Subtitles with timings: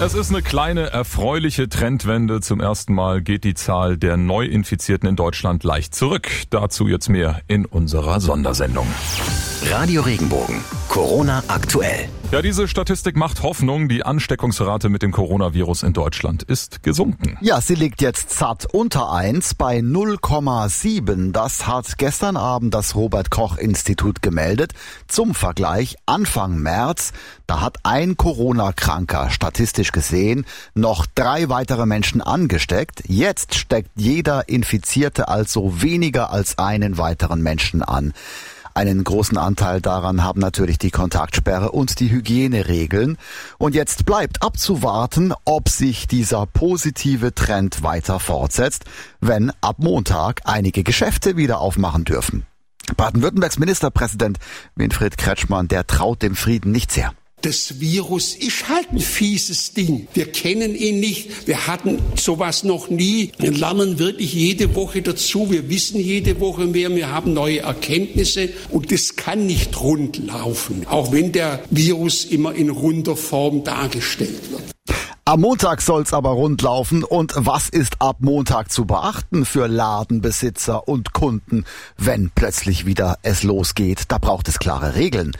[0.00, 2.40] Es ist eine kleine erfreuliche Trendwende.
[2.40, 6.28] Zum ersten Mal geht die Zahl der Neuinfizierten in Deutschland leicht zurück.
[6.50, 8.86] Dazu jetzt mehr in unserer Sondersendung.
[9.64, 10.62] Radio Regenbogen.
[10.88, 12.08] Corona aktuell.
[12.30, 13.88] Ja, diese Statistik macht Hoffnung.
[13.88, 17.38] Die Ansteckungsrate mit dem Coronavirus in Deutschland ist gesunken.
[17.40, 21.32] Ja, sie liegt jetzt satt unter 1 bei 0,7.
[21.32, 24.72] Das hat gestern Abend das Robert Koch Institut gemeldet.
[25.06, 27.12] Zum Vergleich, Anfang März,
[27.46, 30.44] da hat ein Corona-Kranker statistisch gesehen
[30.74, 33.04] noch drei weitere Menschen angesteckt.
[33.06, 38.12] Jetzt steckt jeder Infizierte also weniger als einen weiteren Menschen an.
[38.78, 43.18] Einen großen Anteil daran haben natürlich die Kontaktsperre und die Hygieneregeln.
[43.58, 48.84] Und jetzt bleibt abzuwarten, ob sich dieser positive Trend weiter fortsetzt,
[49.20, 52.46] wenn ab Montag einige Geschäfte wieder aufmachen dürfen.
[52.96, 54.38] Baden-Württembergs Ministerpräsident
[54.76, 57.12] Winfried Kretschmann, der traut dem Frieden nicht sehr.
[57.42, 60.08] Das Virus ist halt ein fieses Ding.
[60.12, 61.46] Wir kennen ihn nicht.
[61.46, 63.30] Wir hatten sowas noch nie.
[63.38, 65.48] Wir lernen wirklich jede Woche dazu.
[65.48, 66.94] Wir wissen jede Woche mehr.
[66.94, 68.48] Wir haben neue Erkenntnisse.
[68.70, 70.84] Und das kann nicht rund laufen.
[70.88, 74.62] Auch wenn der Virus immer in runder Form dargestellt wird.
[75.24, 77.04] Am Montag soll's aber rund laufen.
[77.04, 81.66] Und was ist ab Montag zu beachten für Ladenbesitzer und Kunden,
[81.98, 84.04] wenn plötzlich wieder es losgeht?
[84.08, 85.36] Da braucht es klare Regeln.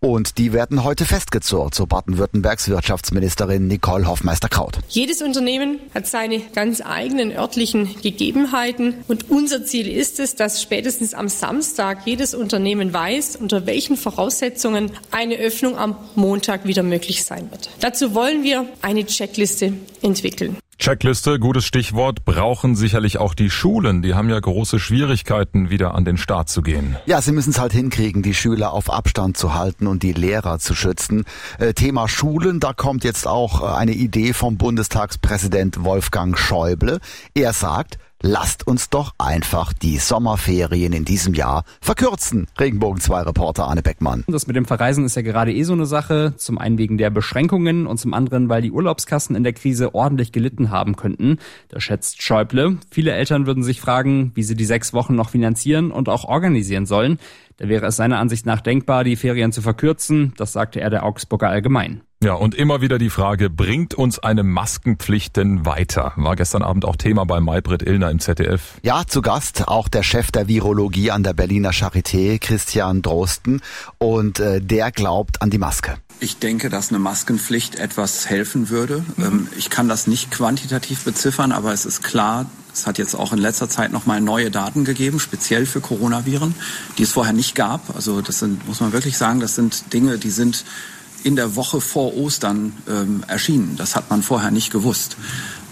[0.00, 4.78] Und die werden heute festgezurrt, so Baden-Württembergs Wirtschaftsministerin Nicole Hoffmeister-Kraut.
[4.88, 11.14] Jedes Unternehmen hat seine ganz eigenen örtlichen Gegebenheiten und unser Ziel ist es, dass spätestens
[11.14, 17.50] am Samstag jedes Unternehmen weiß, unter welchen Voraussetzungen eine Öffnung am Montag wieder möglich sein
[17.50, 17.70] wird.
[17.80, 20.56] Dazu wollen wir eine Checkliste entwickeln.
[20.78, 24.00] Checkliste, gutes Stichwort, brauchen sicherlich auch die Schulen.
[24.00, 26.96] Die haben ja große Schwierigkeiten, wieder an den Start zu gehen.
[27.04, 30.60] Ja, sie müssen es halt hinkriegen, die Schüler auf Abstand zu halten und die Lehrer
[30.60, 31.24] zu schützen.
[31.58, 37.00] Äh, Thema Schulen, da kommt jetzt auch äh, eine Idee vom Bundestagspräsident Wolfgang Schäuble.
[37.34, 42.46] Er sagt, lasst uns doch einfach die Sommerferien in diesem Jahr verkürzen.
[42.58, 44.24] Regenbogen 2 Reporter Arne Beckmann.
[44.26, 46.34] Das mit dem Verreisen ist ja gerade eh so eine Sache.
[46.36, 50.32] Zum einen wegen der Beschränkungen und zum anderen, weil die Urlaubskassen in der Krise ordentlich
[50.32, 51.38] gelitten haben könnten.
[51.68, 52.78] Da schätzt Schäuble.
[52.90, 56.86] Viele Eltern würden sich fragen, wie sie die sechs Wochen noch finanzieren und auch organisieren
[56.86, 57.18] sollen.
[57.56, 60.32] Da wäre es seiner Ansicht nach denkbar, die Ferien zu verkürzen.
[60.36, 62.02] Das sagte er der Augsburger Allgemein.
[62.20, 66.14] Ja, und immer wieder die Frage, bringt uns eine Maskenpflicht denn weiter?
[66.16, 68.74] War gestern Abend auch Thema bei Maybrit Illner im ZDF.
[68.82, 73.60] Ja, zu Gast auch der Chef der Virologie an der Berliner Charité, Christian Drosten.
[73.98, 75.94] Und äh, der glaubt an die Maske.
[76.18, 79.04] Ich denke, dass eine Maskenpflicht etwas helfen würde.
[79.16, 79.46] Mhm.
[79.56, 83.38] Ich kann das nicht quantitativ beziffern, aber es ist klar, es hat jetzt auch in
[83.38, 86.56] letzter Zeit nochmal neue Daten gegeben, speziell für Coronaviren,
[86.98, 87.94] die es vorher nicht gab.
[87.94, 90.64] Also das sind, muss man wirklich sagen, das sind Dinge, die sind
[91.24, 93.76] in der Woche vor Ostern ähm, erschienen.
[93.76, 95.16] Das hat man vorher nicht gewusst.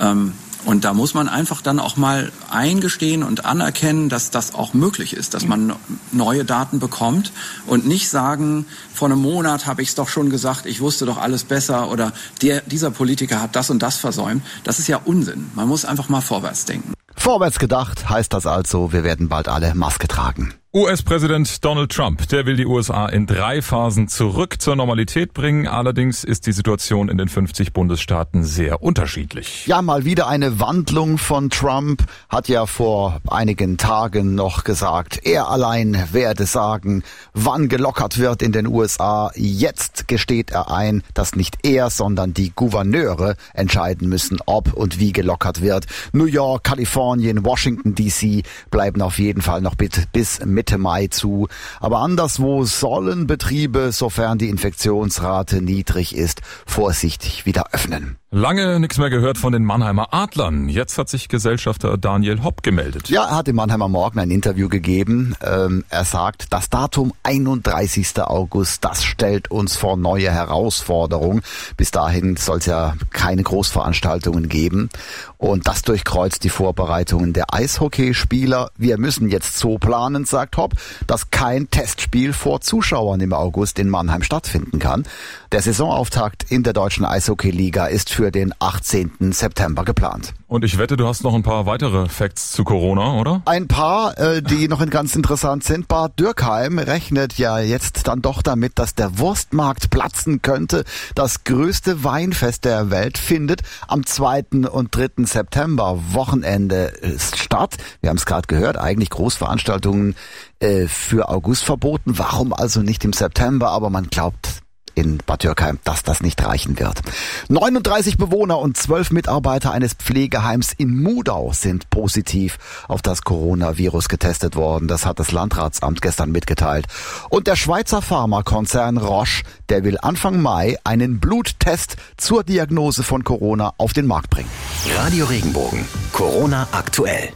[0.00, 0.32] Ähm,
[0.64, 5.14] und da muss man einfach dann auch mal eingestehen und anerkennen, dass das auch möglich
[5.14, 5.74] ist, dass man
[6.12, 7.32] neue Daten bekommt
[7.66, 11.18] und nicht sagen, vor einem Monat habe ich es doch schon gesagt, ich wusste doch
[11.18, 14.44] alles besser oder der, dieser Politiker hat das und das versäumt.
[14.62, 15.50] Das ist ja Unsinn.
[15.56, 16.92] Man muss einfach mal vorwärts denken.
[17.16, 20.54] Vorwärts gedacht heißt das also, wir werden bald alle Maske tragen.
[20.74, 25.68] US-Präsident Donald Trump, der will die USA in drei Phasen zurück zur Normalität bringen.
[25.68, 29.66] Allerdings ist die Situation in den 50 Bundesstaaten sehr unterschiedlich.
[29.66, 32.04] Ja, mal wieder eine Wandlung von Trump.
[32.30, 37.02] Hat ja vor einigen Tagen noch gesagt, er allein werde sagen,
[37.34, 39.30] wann gelockert wird in den USA.
[39.34, 45.12] Jetzt gesteht er ein, dass nicht er, sondern die Gouverneure entscheiden müssen, ob und wie
[45.12, 45.84] gelockert wird.
[46.14, 50.40] New York, Kalifornien, Washington DC bleiben auf jeden Fall noch bis
[50.78, 51.48] Mai zu.
[51.80, 58.21] Aber anderswo sollen Betriebe, sofern die Infektionsrate niedrig ist, vorsichtig wieder öffnen.
[58.34, 60.70] Lange nichts mehr gehört von den Mannheimer Adlern.
[60.70, 63.10] Jetzt hat sich Gesellschafter Daniel Hopp gemeldet.
[63.10, 65.36] Ja, er hat im Mannheimer Morgen ein Interview gegeben.
[65.42, 68.22] Ähm, er sagt, das Datum 31.
[68.22, 71.42] August, das stellt uns vor neue Herausforderungen.
[71.76, 74.88] Bis dahin soll es ja keine Großveranstaltungen geben.
[75.36, 78.70] Und das durchkreuzt die Vorbereitungen der Eishockeyspieler.
[78.78, 80.72] Wir müssen jetzt so planen, sagt Hopp,
[81.06, 85.04] dass kein Testspiel vor Zuschauern im August in Mannheim stattfinden kann.
[85.52, 89.32] Der Saisonauftakt in der deutschen Eishockeyliga ist für den 18.
[89.32, 90.32] September geplant.
[90.46, 93.42] Und ich wette, du hast noch ein paar weitere Facts zu Corona, oder?
[93.46, 95.88] Ein paar, äh, die noch ganz interessant sind.
[95.88, 100.84] Bad Dürkheim rechnet ja jetzt dann doch damit, dass der Wurstmarkt platzen könnte.
[101.16, 104.68] Das größte Weinfest der Welt findet am 2.
[104.70, 105.24] und 3.
[105.24, 107.76] September Wochenende statt.
[108.02, 110.14] Wir haben es gerade gehört, eigentlich Großveranstaltungen
[110.60, 112.18] äh, für August verboten.
[112.18, 113.70] Warum also nicht im September?
[113.70, 114.61] Aber man glaubt,
[114.94, 117.00] in Bad Dürkheim, dass das nicht reichen wird.
[117.48, 122.58] 39 Bewohner und 12 Mitarbeiter eines Pflegeheims in Mudau sind positiv
[122.88, 124.88] auf das Coronavirus getestet worden.
[124.88, 126.86] Das hat das Landratsamt gestern mitgeteilt.
[127.30, 133.72] Und der Schweizer Pharmakonzern Roche, der will Anfang Mai einen Bluttest zur Diagnose von Corona
[133.78, 134.50] auf den Markt bringen.
[134.96, 135.84] Radio Regenbogen.
[136.12, 137.32] Corona aktuell.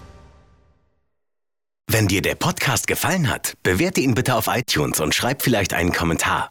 [1.89, 5.93] Wenn dir der Podcast gefallen hat, bewerte ihn bitte auf iTunes und schreib vielleicht einen
[5.93, 6.51] Kommentar.